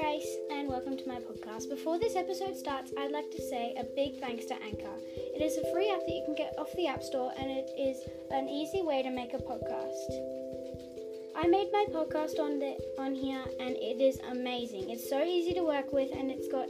[0.00, 1.68] Trace, and welcome to my podcast.
[1.68, 4.96] Before this episode starts, I'd like to say a big thanks to Anchor.
[5.14, 7.68] It is a free app that you can get off the App Store, and it
[7.78, 7.98] is
[8.30, 10.08] an easy way to make a podcast.
[11.36, 14.88] I made my podcast on the on here, and it is amazing.
[14.88, 16.68] It's so easy to work with, and it's got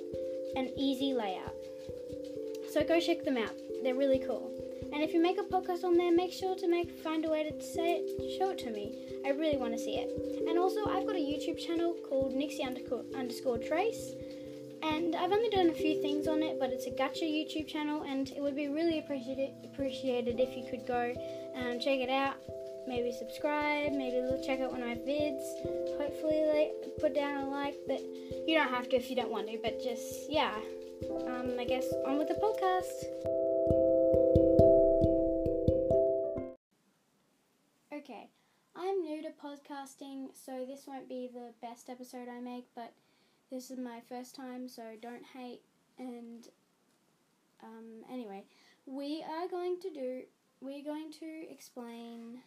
[0.56, 1.54] an easy layout.
[2.72, 3.54] So go check them out.
[3.84, 4.59] They're really cool.
[4.92, 7.48] And if you make a podcast on there, make sure to make find a way
[7.48, 9.20] to say it, show it to me.
[9.24, 10.48] I really want to see it.
[10.48, 14.14] And also, I've got a YouTube channel called Nixie underscore, underscore Trace,
[14.82, 18.02] and I've only done a few things on it, but it's a gacha YouTube channel,
[18.02, 21.14] and it would be really appreciated appreciated if you could go
[21.54, 22.36] and check it out.
[22.88, 25.44] Maybe subscribe, maybe check out one of my vids.
[25.98, 28.00] Hopefully, like, put down a like, but
[28.46, 29.58] you don't have to if you don't want to.
[29.62, 30.54] But just yeah,
[31.26, 33.49] um, I guess on with the podcast.
[39.10, 42.92] New to podcasting, so this won't be the best episode I make, but
[43.50, 45.62] this is my first time, so don't hate.
[45.98, 46.46] And
[47.60, 48.44] um, anyway,
[48.86, 50.20] we are going to do,
[50.60, 52.38] we're going to explain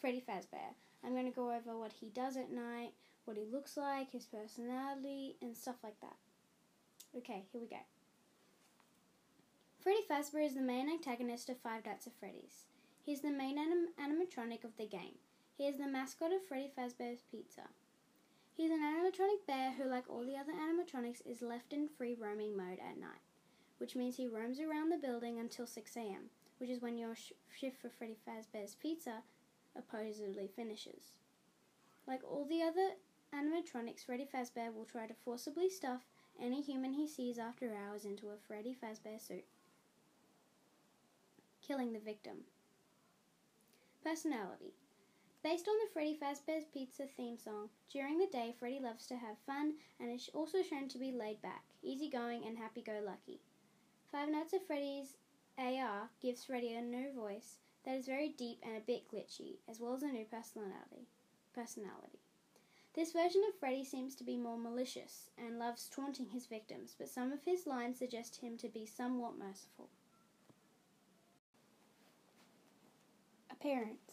[0.00, 0.76] Freddy Fazbear.
[1.04, 2.92] I'm going to go over what he does at night,
[3.24, 6.14] what he looks like, his personality, and stuff like that.
[7.18, 7.82] Okay, here we go.
[9.80, 12.66] Freddy Fazbear is the main antagonist of Five Nights at Freddy's.
[13.02, 15.16] He's the main anim- animatronic of the game.
[15.60, 17.68] He is the mascot of Freddy Fazbear's Pizza.
[18.56, 22.16] He is an animatronic bear who, like all the other animatronics, is left in free
[22.18, 23.20] roaming mode at night,
[23.76, 27.32] which means he roams around the building until 6 am, which is when your sh-
[27.54, 29.22] shift for Freddy Fazbear's Pizza
[29.76, 31.12] supposedly finishes.
[32.06, 32.92] Like all the other
[33.34, 36.06] animatronics, Freddy Fazbear will try to forcibly stuff
[36.40, 39.44] any human he sees after hours into a Freddy Fazbear suit,
[41.60, 42.44] killing the victim.
[44.02, 44.72] Personality.
[45.42, 49.38] Based on the Freddy Fazbear's Pizza theme song, during the day Freddy loves to have
[49.46, 53.40] fun and is also shown to be laid back, easygoing, and happy go lucky.
[54.12, 55.16] Five Nights at Freddy's
[55.56, 57.56] AR gives Freddy a new voice
[57.86, 61.08] that is very deep and a bit glitchy, as well as a new personality.
[61.54, 62.18] Personality.
[62.94, 67.08] This version of Freddy seems to be more malicious and loves taunting his victims, but
[67.08, 69.88] some of his lines suggest him to be somewhat merciful.
[73.50, 74.09] Appearance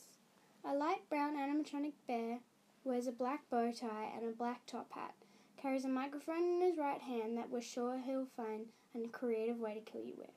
[0.69, 2.39] A light brown animatronic bear
[2.83, 5.13] wears a black bow tie and a black top hat,
[5.55, 9.75] carries a microphone in his right hand that we're sure he'll find a creative way
[9.75, 10.33] to kill you with.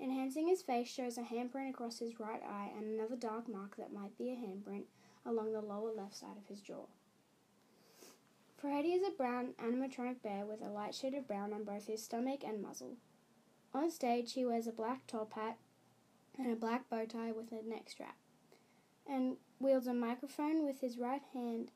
[0.00, 3.92] Enhancing his face shows a handprint across his right eye and another dark mark that
[3.92, 4.86] might be a handprint
[5.24, 6.86] along the lower left side of his jaw.
[8.56, 12.02] Freddy is a brown animatronic bear with a light shade of brown on both his
[12.02, 12.96] stomach and muzzle.
[13.72, 15.58] On stage, he wears a black top hat
[16.36, 18.16] and a black bow tie with a neck strap
[19.08, 21.70] and wields a microphone with his right hand.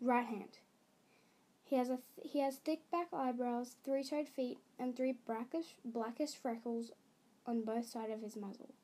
[0.00, 0.58] Right hand.
[1.64, 6.34] He has a th- he has thick back eyebrows, three-toed feet, and three brackish, blackish
[6.34, 6.92] freckles
[7.44, 8.74] on both sides of his muzzle.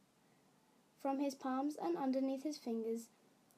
[1.00, 3.08] From his palms and underneath his fingers,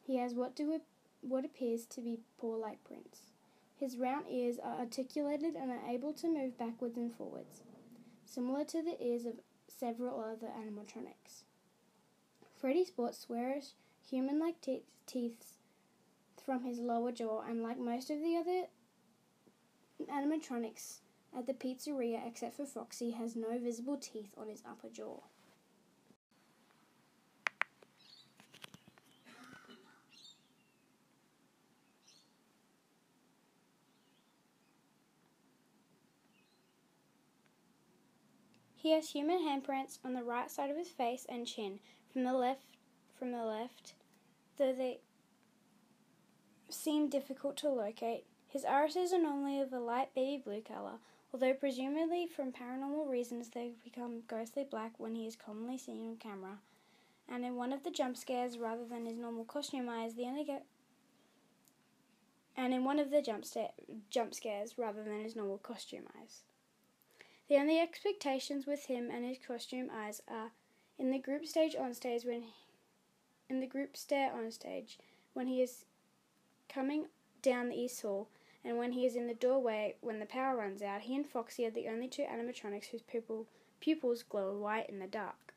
[0.03, 0.81] he has what do
[1.21, 3.33] what appears to be paw-like prints.
[3.77, 7.63] His round ears are articulated and are able to move backwards and forwards,
[8.25, 11.45] similar to the ears of several other animatronics.
[12.65, 13.73] Freddy sports squarish,
[14.09, 15.59] human like te- teeth
[16.43, 18.69] from his lower jaw, and like most of the other
[20.11, 21.01] animatronics
[21.37, 25.21] at the pizzeria, except for Foxy, has no visible teeth on his upper jaw.
[38.75, 41.81] He has human handprints on the right side of his face and chin,
[42.15, 42.63] from the left
[43.19, 43.95] from the left,
[44.57, 45.01] though they
[46.71, 48.25] seem difficult to locate.
[48.49, 50.99] His irises are normally of a light baby blue color,
[51.33, 56.17] although presumably from paranormal reasons they become ghostly black when he is commonly seen on
[56.17, 56.59] camera.
[57.29, 60.45] And in one of the jump scares, rather than his normal costume eyes, the only
[60.45, 60.65] get
[62.57, 63.73] and in one of the jump, sta-
[64.11, 66.43] jump scares, rather than his normal costume eyes.
[67.49, 70.53] The only expectations with him and his costume eyes are
[70.99, 72.55] in the group stage on stage when he,
[73.49, 74.99] in the group stare on stage
[75.33, 75.85] when he is
[76.69, 77.07] coming
[77.43, 78.29] down the east hall
[78.65, 81.67] and when he is in the doorway when the power runs out he and foxy
[81.67, 83.47] are the only two animatronics whose pupil,
[83.81, 85.55] pupils glow white in the dark.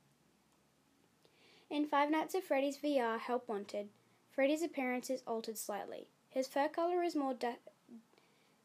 [1.70, 3.90] In five nights at freddy's vr help wanted
[4.32, 6.08] freddy's appearance is altered slightly.
[6.30, 7.58] His fur color is more de-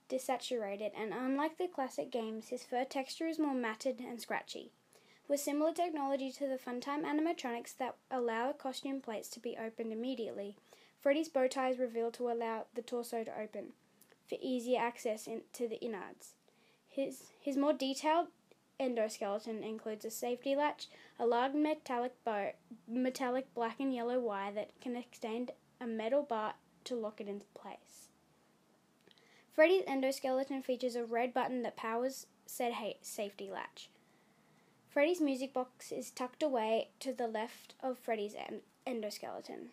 [0.09, 4.73] desaturated and unlike the classic games his fur texture is more matted and scratchy
[5.29, 10.57] with similar technology to the Funtime animatronics that allow costume plates to be opened immediately.
[11.01, 13.73] Freddy's bow tie is revealed to allow the torso to open.
[14.29, 16.35] for easier access into the innards.
[16.89, 18.29] His, his more detailed
[18.81, 20.89] endoskeleton includes a safety latch,
[21.19, 22.53] a large metallic bow,
[22.89, 26.55] metallic black and yellow wire that can extend a metal bar
[26.85, 28.09] to lock it into place.
[29.53, 32.73] Freddy's endoskeleton features a red button that powers said
[33.03, 33.91] safety latch.
[34.93, 38.37] Freddy's music box is tucked away to the left of Freddy's
[38.87, 39.69] endoskeleton.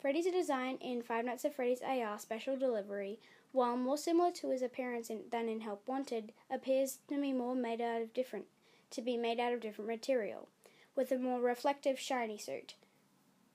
[0.00, 3.20] Freddy's design in Five Nights at Freddy's AR Special Delivery,
[3.52, 7.54] while more similar to his appearance in, than in Help Wanted, appears to be more
[7.54, 8.46] made out of different
[8.90, 10.48] to be made out of different material,
[10.96, 12.74] with a more reflective, shiny suit.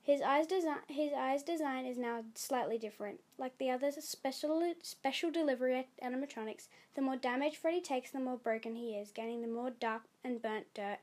[0.03, 3.19] His eyes design his eyes design is now slightly different.
[3.38, 8.75] Like the other special special delivery animatronics, the more damage Freddy takes, the more broken
[8.75, 11.00] he is, gaining the more dark and burnt dirt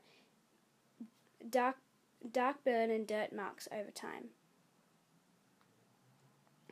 [1.49, 1.77] dark
[2.29, 4.29] dark burn and dirt marks over time.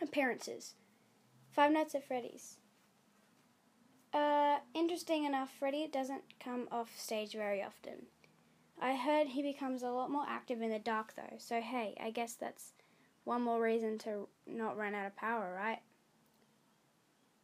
[0.02, 0.76] Appearances
[1.50, 2.58] Five Nights at Freddy's.
[4.14, 8.08] Uh, interesting enough, Freddy doesn't come off stage very often.
[8.80, 12.12] I heard he becomes a lot more active in the dark though, so hey, I
[12.12, 12.74] guess that's
[13.24, 15.80] one more reason to not run out of power, right?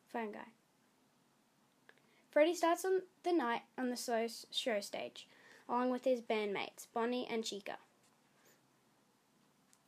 [0.07, 0.47] Phone guy.
[2.29, 5.27] Freddy starts on the night on the slow show stage,
[5.69, 7.77] along with his bandmates, Bonnie and Chica.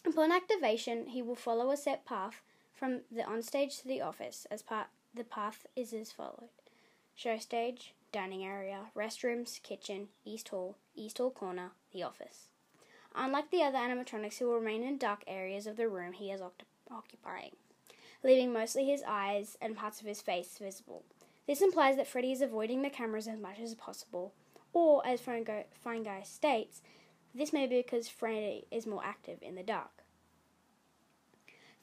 [0.06, 4.62] Upon activation, he will follow a set path from the onstage to the office, as
[4.62, 6.50] part the path is as followed:
[7.16, 12.48] show stage, dining area, restrooms, kitchen, east hall, east hall corner, the office.
[13.14, 16.42] Unlike the other animatronics who will remain in dark areas of the room he is
[16.90, 17.52] occupying,
[18.24, 21.04] leaving mostly his eyes and parts of his face visible.
[21.46, 24.32] This implies that Freddy is avoiding the cameras as much as possible,
[24.72, 26.82] or, as Phone Guy states,
[27.34, 30.04] this may be because Freddy is more active in the dark.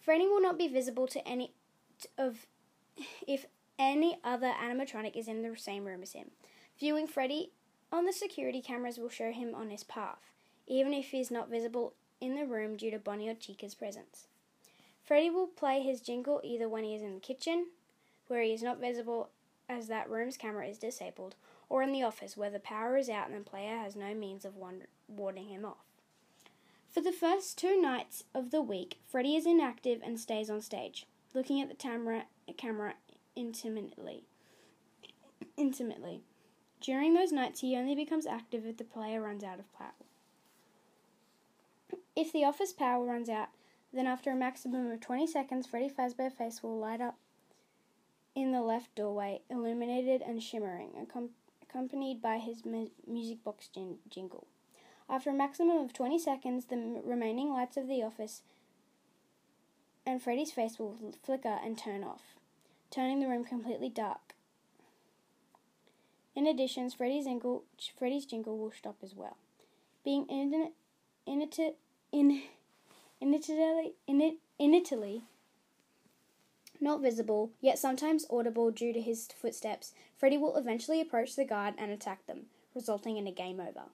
[0.01, 1.53] Freddy will not be visible to any
[2.17, 2.47] of
[3.29, 3.45] if
[3.79, 6.31] any other animatronic is in the same room as him.
[6.79, 7.51] Viewing Freddy
[7.91, 10.31] on the security cameras will show him on his path,
[10.67, 14.27] even if he is not visible in the room due to Bonnie or Chica's presence.
[15.05, 17.67] Freddy will play his jingle either when he is in the kitchen,
[18.29, 19.31] where he is not visible
[19.69, 21.35] as that room's camera is disabled,
[21.69, 24.45] or in the office where the power is out and the player has no means
[24.45, 24.55] of
[25.09, 25.85] warding him off.
[26.89, 31.07] For the first two nights of the week, Freddy is inactive and stays on stage,
[31.35, 32.25] looking at the camera,
[32.57, 32.95] camera
[33.37, 34.25] intimately.
[35.57, 36.23] Intimately.
[36.81, 39.93] During those nights, he only becomes active if the player runs out of power.
[42.17, 43.49] If the office power runs out,
[43.93, 47.17] then after a maximum of 20 seconds, Freddy Fazbear's face will light up
[48.35, 51.07] in the left doorway, illuminated and shimmering,
[51.63, 54.47] accompanied by his mu- music box jin- jingle.
[55.09, 58.43] After a maximum of 20 seconds, the m- remaining lights of the office
[60.05, 62.37] and Freddy's face will flicker and turn off
[62.93, 64.35] turning the room completely dark.
[66.37, 67.65] In addition, Freddy's jingle,
[67.99, 69.37] Freddy's jingle will stop as well.
[70.05, 70.71] Being in,
[71.27, 71.43] in,
[72.13, 72.43] in,
[73.21, 75.23] in, Italy, in, in Italy,
[76.81, 81.75] not visible, yet sometimes audible due to his footsteps, Freddy will eventually approach the guard
[81.79, 83.89] and attack them, resulting in a game over.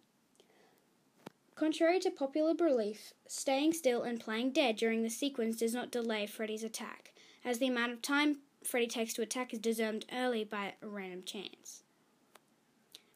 [1.54, 6.24] Contrary to popular belief, staying still and playing dead during the sequence does not delay
[6.24, 7.12] Freddy's attack,
[7.44, 11.22] as the amount of time Freddy takes to attack is disarmed early by a random
[11.24, 11.82] chance.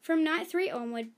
[0.00, 1.10] From night 3 onward,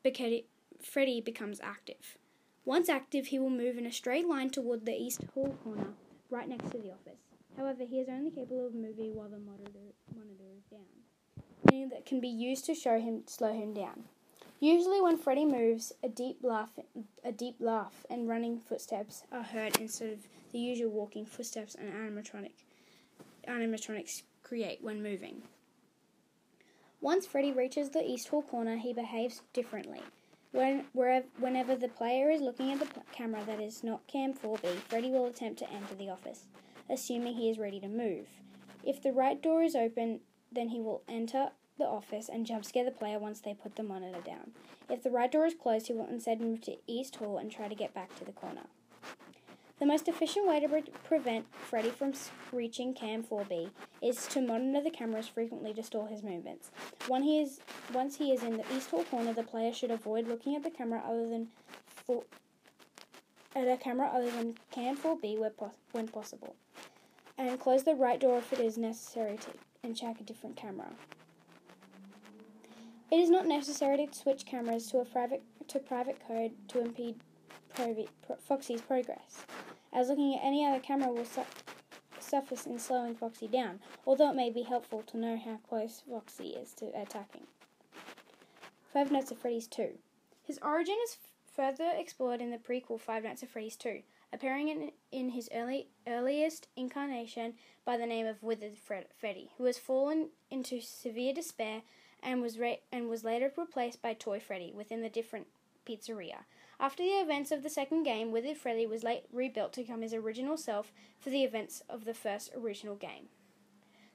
[0.83, 2.19] Freddy becomes active.
[2.65, 5.89] Once active, he will move in a straight line toward the east hall corner,
[6.31, 7.21] right next to the office.
[7.57, 12.07] However, he is only capable of moving while the monitor, monitor is down, meaning that
[12.07, 14.05] can be used to show him slow him down.
[14.61, 16.71] Usually, when Freddy moves, a deep laugh,
[17.25, 21.93] a deep laugh, and running footsteps are heard instead of the usual walking footsteps and
[21.93, 22.53] animatronic
[23.49, 25.43] animatronics create when moving.
[27.01, 30.01] Once Freddy reaches the East Hall corner, he behaves differently.
[30.53, 34.77] When, wherever, whenever the player is looking at the camera that is not Cam 4B,
[34.89, 36.45] Freddy will attempt to enter the office,
[36.89, 38.27] assuming he is ready to move.
[38.85, 40.21] If the right door is open,
[40.53, 43.83] then he will enter the office and jump scare the player once they put the
[43.83, 44.53] monitor down.
[44.89, 47.69] If the right door is closed, he will instead move to East Hall and try
[47.69, 48.67] to get back to the corner.
[49.85, 52.15] The most efficient way to pre- prevent Freddy from
[52.53, 53.69] reaching Cam 4B
[54.01, 56.71] is to monitor the cameras frequently to stall his movements.
[57.07, 57.61] When he is,
[57.93, 60.71] once he is in the east hall corner, the player should avoid looking at the
[60.71, 61.49] camera other than
[62.07, 62.23] for,
[63.55, 65.39] at a camera other than Cam 4B
[65.93, 66.57] when possible,
[67.37, 69.51] and close the right door if it is necessary to
[69.83, 70.89] and check a different camera.
[73.11, 77.17] It is not necessary to switch cameras to a private to private code to impede
[78.47, 79.45] Foxy's progress,
[79.95, 81.47] as looking at any other camera will su-
[82.19, 86.49] suffers in slowing Foxy down, although it may be helpful to know how close Foxy
[86.49, 87.47] is to attacking.
[88.93, 89.99] Five Nights at Freddy's 2.
[90.43, 91.17] His origin is
[91.55, 95.89] further explored in the prequel Five Nights at Freddy's 2, appearing in, in his early,
[96.07, 101.83] earliest incarnation by the name of Withered Freddy, who has fallen into severe despair
[102.23, 102.59] and was,
[102.93, 105.47] and was later replaced by Toy Freddy within the different
[105.87, 106.45] pizzeria.
[106.85, 110.13] After the events of the second game, Withered Freddy was late rebuilt to become his
[110.13, 113.29] original self for the events of the first original game.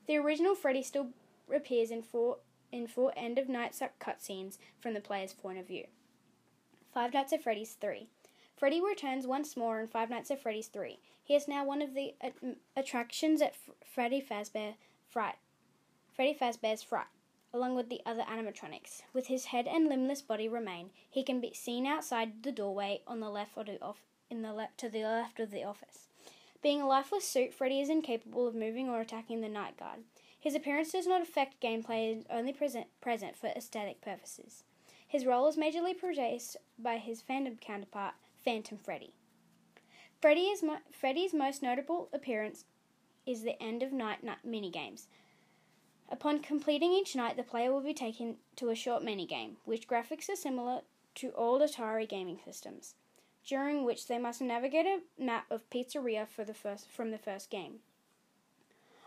[0.05, 1.07] The original Freddy still
[1.51, 2.37] appears in four
[2.71, 5.85] in four end of night cutscenes from the player's point of view.
[6.93, 8.07] Five Nights at Freddy's 3.
[8.55, 10.99] Freddy returns once more in Five Nights at Freddy's 3.
[11.23, 12.13] He is now one of the
[12.77, 14.75] attractions at F- Freddy Fazbear
[15.07, 15.37] Fright.
[16.13, 17.07] Freddy Fazbear's Fright
[17.53, 19.01] along with the other animatronics.
[19.13, 23.19] With his head and limbless body remain, he can be seen outside the doorway on
[23.19, 26.07] the left off in the left to the left of the office.
[26.61, 29.99] Being a lifeless suit, Freddy is incapable of moving or attacking the night guard.
[30.39, 34.63] His appearance does not affect gameplay and is only present, present for aesthetic purposes.
[35.07, 38.13] His role is majorly produced by his Phantom counterpart,
[38.43, 39.13] Phantom Freddy.
[40.21, 42.65] Freddy mo- Freddy's most notable appearance
[43.25, 45.07] is the end of night, night minigames.
[46.11, 50.27] Upon completing each night, the player will be taken to a short minigame, which graphics
[50.29, 50.81] are similar
[51.15, 52.95] to old Atari gaming systems,
[53.45, 57.51] during which they must navigate a map of pizzeria for the first, from the first
[57.51, 57.79] game.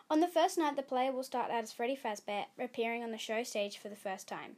[0.09, 3.18] On the first night, the player will start out as Freddy Fazbear, appearing on the
[3.18, 4.56] show stage for the first time,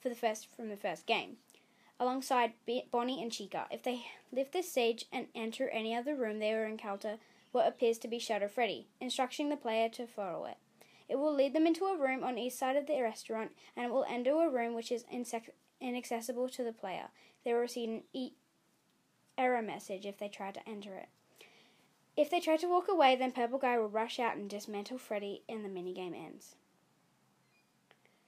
[0.00, 1.36] for the first from the first game,
[1.98, 2.52] alongside
[2.90, 3.66] Bonnie and Chica.
[3.70, 7.18] If they lift the stage and enter any other room, they will encounter
[7.52, 10.56] what appears to be Shadow Freddy, instructing the player to follow it.
[11.10, 13.92] It will lead them into a room on each side of the restaurant, and it
[13.92, 15.04] will enter a room which is
[15.80, 17.08] inaccessible to the player.
[17.44, 18.34] They will receive an e-
[19.36, 21.08] error message if they try to enter it.
[22.16, 25.42] If they try to walk away, then Purple Guy will rush out and dismantle Freddy,
[25.48, 26.54] and the minigame ends.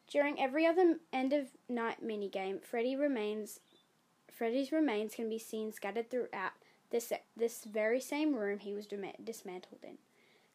[0.09, 3.61] During every other end of night minigame, Freddy remains
[4.29, 6.53] Freddy's remains can be seen scattered throughout
[6.91, 9.99] this this very same room he was dismantled in.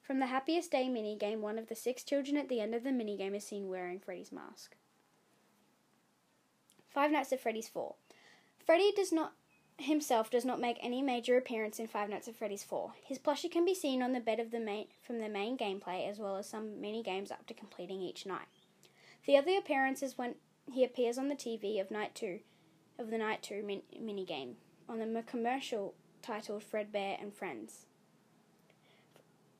[0.07, 2.91] From the Happiest Day minigame, one of the six children at the end of the
[2.91, 4.77] minigame is seen wearing Freddy's mask.
[6.87, 7.93] Five Nights at Freddy's 4.
[8.65, 9.33] Freddy does not
[9.77, 12.93] himself does not make any major appearance in Five Nights at Freddy's 4.
[13.03, 16.09] His plushie can be seen on the bed of the main from the main gameplay
[16.09, 18.47] as well as some mini games up to completing each night.
[19.25, 20.35] The other appearance is when
[20.71, 22.39] he appears on the TV of night 2
[22.97, 24.55] of the night 2 min- mini game
[24.87, 27.86] on the commercial titled Fredbear and Friends.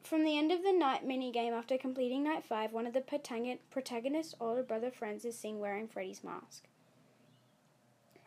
[0.07, 4.35] From the end of the night minigame after completing night 5, one of the protagonist's
[4.39, 6.63] older brother friends is seen wearing Freddy's mask.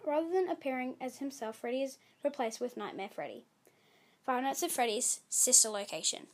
[0.07, 3.45] Rather than appearing as himself, Freddy is replaced with Nightmare Freddy.
[4.27, 6.27] Five Nights at Freddy's sister location.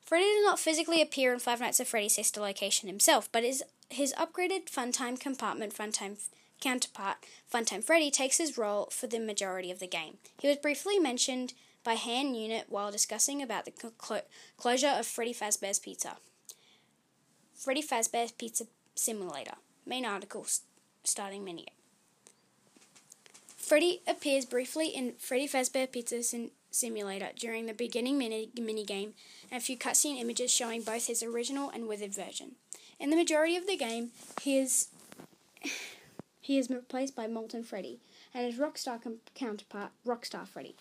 [0.00, 3.62] Freddy does not physically appear in Five Nights at Freddy's sister location himself, but his,
[3.90, 6.16] his upgraded Funtime compartment Funtime
[6.62, 7.18] counterpart,
[7.52, 10.16] Funtime Freddy, takes his role for the majority of the game.
[10.40, 11.52] He was briefly mentioned
[11.84, 14.20] by hand unit while discussing about the clo-
[14.56, 16.16] closure of Freddy Fazbear's Pizza.
[17.54, 19.54] Freddy Fazbear's Pizza Simulator.
[19.86, 20.46] Main article
[21.04, 21.64] starting menu.
[23.56, 29.12] Freddy appears briefly in Freddy Fazbear Pizza Sim- Simulator during the beginning mini minigame
[29.50, 32.52] and a few cutscene images showing both his original and withered version.
[33.00, 34.10] In the majority of the game,
[34.42, 34.88] he is
[36.40, 37.98] he is replaced by Molten Freddy
[38.34, 40.76] and his Rockstar com- counterpart, Rockstar Freddy.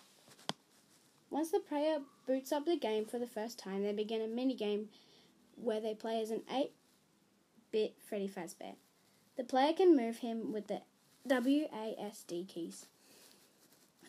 [1.29, 4.55] Once the player boots up the game for the first time, they begin a mini
[4.55, 4.89] game
[5.55, 6.71] where they play as an 8
[7.71, 8.75] bit Freddy Fazbear.
[9.35, 10.81] The player can move him with the
[11.27, 12.85] WASD keys.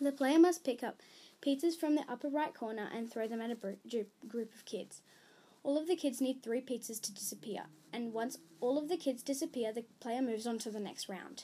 [0.00, 1.02] The player must pick up
[1.42, 3.56] pizzas from the upper right corner and throw them at a
[4.28, 5.02] group of kids.
[5.64, 9.22] All of the kids need three pizzas to disappear, and once all of the kids
[9.22, 11.42] disappear, the player moves on to the next round.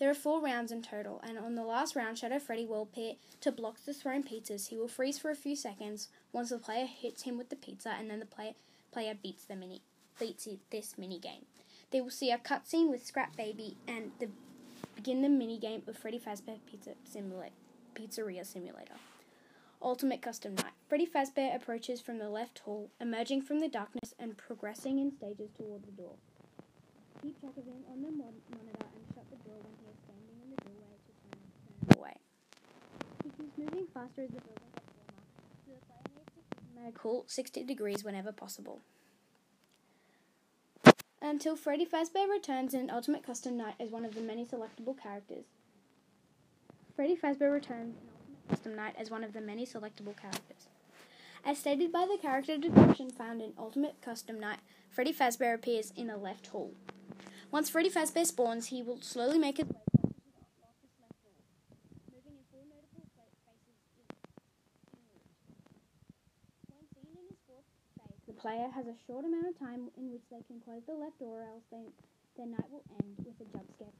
[0.00, 3.16] There are four rounds in total, and on the last round, Shadow Freddy will appear
[3.42, 4.68] to block the thrown pizzas.
[4.68, 7.90] He will freeze for a few seconds once the player hits him with the pizza,
[7.98, 8.56] and then the play-
[8.92, 9.82] player beats the mini
[10.18, 11.44] beats this mini game.
[11.90, 14.28] They will see a cutscene with Scrap Baby and the
[14.96, 17.54] begin the mini game of Freddy Fazbear Pizza Simulator,
[17.94, 18.94] Pizzeria Simulator.
[19.82, 20.72] Ultimate Custom Night.
[20.88, 25.50] Freddy Fazbear approaches from the left hall, emerging from the darkness and progressing in stages
[25.56, 26.16] toward the door.
[27.22, 30.36] Keep track of him on the monitor and shut the door when he is standing
[30.44, 31.40] in the doorway to turn,
[31.88, 32.16] turn away.
[33.40, 35.24] Keeps moving faster as the building gets warmer,
[35.64, 38.82] so the player needs to keep him at a cool 60 degrees whenever possible.
[41.22, 45.44] Until Freddy Fazbear returns in Ultimate Custom Night as one of the many selectable characters.
[46.94, 50.68] Freddy Fazbear returns in Ultimate Custom Night as one of the many selectable characters.
[51.44, 54.58] As stated by the character description found in Ultimate Custom Night,
[54.90, 56.74] Freddy Fazbear appears in a left hall.
[57.50, 59.80] Once Freddy Fazbear spawns, he will slowly make his way
[62.12, 63.80] moving in four notable phases
[66.68, 67.64] When seen in his fourth
[67.96, 70.94] phase, the player has a short amount of time in which they can close the
[70.94, 71.86] left door, or else they,
[72.36, 73.94] their night will end with a jump scare.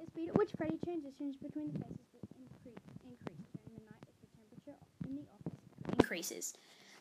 [0.00, 4.08] The speed at which Freddy transitions between the phases will increase, increase during the night
[4.08, 5.60] if the temperature in the office
[6.00, 6.54] increases.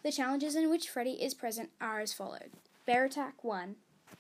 [0.04, 2.52] The challenges in which Freddy is present are as follows
[2.86, 3.76] Bear Attack 1,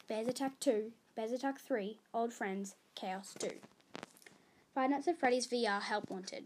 [0.07, 3.49] Bears Attack 2, Bears Attack 3, Old Friends, Chaos 2.
[4.73, 6.45] Five Nights at Freddy's VR Help Wanted.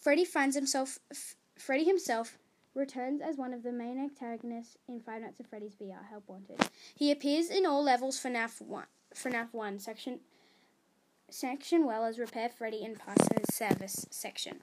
[0.00, 0.98] Freddy finds himself.
[1.08, 2.36] F- Freddy himself
[2.74, 6.68] returns as one of the main antagonists in Five Nights at Freddy's VR Help Wanted.
[6.94, 8.84] He appears in all levels for FNAF 1,
[9.14, 10.20] FNAF 1 section,
[11.30, 14.60] section well as Repair Freddy and Pass Service section.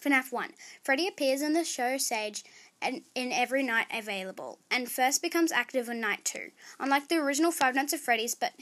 [0.00, 0.50] FNAF 1.
[0.82, 2.42] Freddy appears in the show Sage
[2.80, 7.50] and in every night available, and first becomes active on night 2, unlike the original
[7.50, 8.52] Five Nights at Freddy's, but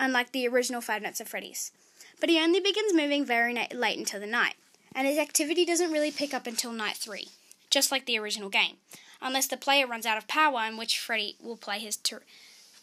[0.00, 1.72] unlike the original Five Nights at Freddy's.
[2.20, 4.54] But he only begins moving very late into the night,
[4.94, 7.28] and his activity doesn't really pick up until night 3,
[7.70, 8.76] just like the original game,
[9.20, 12.22] unless the player runs out of power, in which Freddy will play his tor-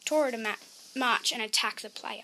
[0.05, 0.55] Toreador ma-
[0.95, 2.23] March and attack the player.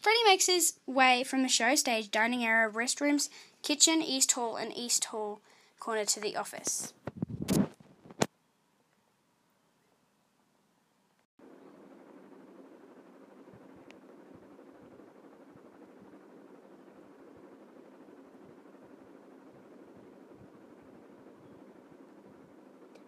[0.00, 3.28] Freddy makes his way from the show stage, dining area, restrooms,
[3.62, 5.40] kitchen, east hall, and east hall
[5.78, 6.94] corner to the office.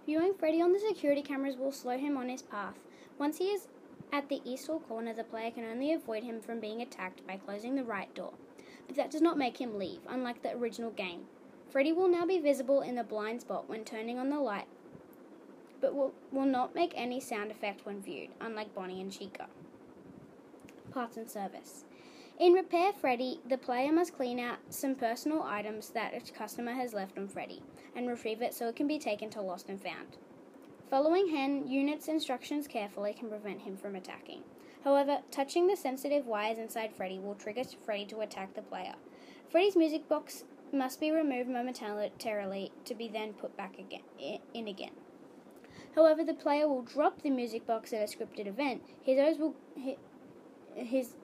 [0.04, 2.74] Viewing Freddy on the security cameras will slow him on his path.
[3.18, 3.68] Once he is
[4.12, 7.36] at the east hall corner, the player can only avoid him from being attacked by
[7.36, 8.32] closing the right door.
[8.86, 11.26] But that does not make him leave, unlike the original game.
[11.70, 14.66] Freddy will now be visible in the blind spot when turning on the light,
[15.80, 19.46] but will, will not make any sound effect when viewed, unlike Bonnie and Chica.
[20.90, 21.84] Parts and service.
[22.42, 26.92] In Repair Freddy, the player must clean out some personal items that a customer has
[26.92, 27.62] left on Freddy
[27.94, 30.16] and retrieve it so it can be taken to Lost and Found.
[30.90, 34.42] Following Hand Unit's instructions carefully can prevent him from attacking.
[34.82, 38.94] However, touching the sensitive wires inside Freddy will trigger Freddy to attack the player.
[39.48, 44.02] Freddy's music box must be removed momentarily to be then put back again
[44.52, 44.96] in again.
[45.94, 48.82] However, the player will drop the music box at a scripted event.
[49.00, 49.54] His will
[50.74, 51.14] his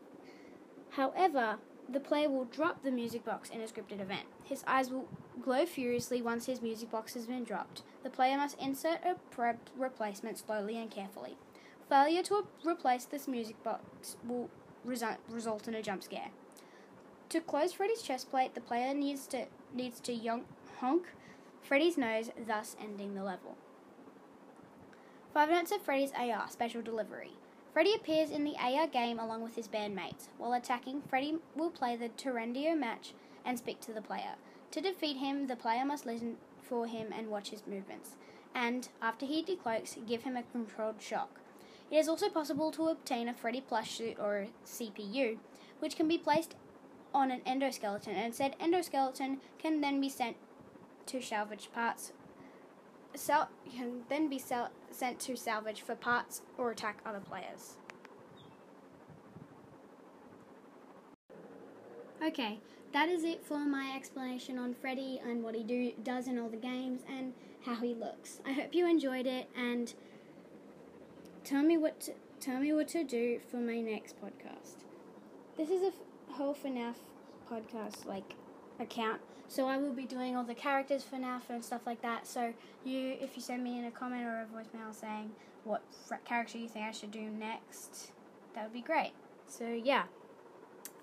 [0.91, 4.27] However, the player will drop the music box in a scripted event.
[4.45, 5.09] His eyes will
[5.41, 7.83] glow furiously once his music box has been dropped.
[8.03, 11.37] The player must insert a prep replacement slowly and carefully.
[11.89, 14.51] Failure to replace this music box will
[14.85, 16.31] result in a jump scare.
[17.31, 20.43] To close Freddy's chest plate, the player needs to needs to
[20.81, 21.07] honk
[21.63, 23.57] Freddy's nose, thus ending the level.
[25.35, 27.33] Five Nights at Freddy's AR Special Delivery.
[27.79, 30.31] Freddy appears in the AR game along with his bandmates.
[30.37, 33.13] While attacking, Freddy will play the Toreador March
[33.45, 34.35] and speak to the player.
[34.73, 38.17] To defeat him, the player must listen for him and watch his movements.
[38.53, 41.39] And, after he decloaks, give him a controlled shock.
[41.89, 45.39] It is also possible to obtain a Freddy plush suit or a CPU,
[45.79, 46.57] which can be placed
[47.15, 50.35] on an endoskeleton, and said endoskeleton can then be sent
[51.07, 52.11] to salvage parts.
[53.15, 57.77] Sal- can then be sal- sent to salvage for parts or attack other players.
[62.23, 62.59] Okay,
[62.93, 66.49] that is it for my explanation on Freddy and what he do does in all
[66.49, 67.33] the games and
[67.65, 68.41] how he looks.
[68.45, 69.95] I hope you enjoyed it and
[71.45, 74.83] tell me what to, tell me what to do for my next podcast.
[75.57, 75.95] This is a f-
[76.33, 76.97] whole FNAF
[77.51, 78.35] podcast like
[78.81, 82.27] account, so I will be doing all the characters for FNAF and stuff like that.
[82.27, 82.53] So
[82.85, 85.31] you, if you send me in a comment or a voicemail saying
[85.65, 85.83] what
[86.25, 88.13] character you think I should do next,
[88.55, 89.13] that would be great.
[89.47, 90.05] So yeah,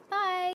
[0.09, 0.35] bye.